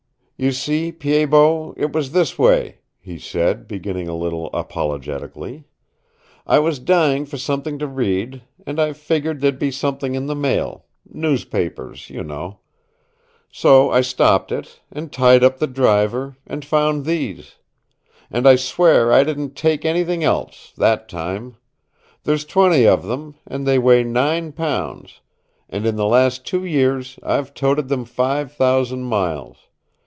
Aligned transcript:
"You 0.43 0.51
see, 0.51 0.91
Pied 0.91 1.29
Bot, 1.29 1.75
it 1.77 1.91
was 1.93 2.13
this 2.13 2.39
way," 2.39 2.79
he 2.99 3.19
said, 3.19 3.67
beginning 3.67 4.07
a 4.07 4.15
little 4.15 4.49
apologetically. 4.55 5.65
"I 6.47 6.57
was 6.57 6.79
dying 6.79 7.27
for 7.27 7.37
something 7.37 7.77
to 7.77 7.85
read, 7.85 8.41
and 8.65 8.79
I 8.79 8.93
figgered 8.93 9.41
there'd 9.41 9.59
be 9.59 9.69
something 9.69 10.17
on 10.17 10.25
the 10.25 10.33
Mail 10.33 10.85
newspapers, 11.05 12.09
you 12.09 12.23
know. 12.23 12.57
So 13.51 13.91
I 13.91 14.01
stopped 14.01 14.51
it, 14.51 14.81
and 14.91 15.11
tied 15.11 15.43
up 15.43 15.59
the 15.59 15.67
driver, 15.67 16.37
and 16.47 16.65
found 16.65 17.05
these. 17.05 17.57
And 18.31 18.47
I 18.47 18.55
swear 18.55 19.13
I 19.13 19.23
didn't 19.23 19.55
take 19.55 19.85
anything 19.85 20.23
else 20.23 20.73
that 20.75 21.07
time. 21.07 21.57
There's 22.23 22.45
twenty 22.45 22.87
of 22.87 23.03
them, 23.03 23.35
and 23.45 23.67
they 23.67 23.77
weigh 23.77 24.03
nine 24.03 24.53
pounds, 24.53 25.21
and 25.69 25.85
in 25.85 25.97
the 25.97 26.07
last 26.07 26.47
two 26.47 26.65
years 26.65 27.19
I've 27.21 27.53
toted 27.53 27.89
them 27.89 28.05
five 28.05 28.51
thousand 28.51 29.03
miles. 29.03 29.67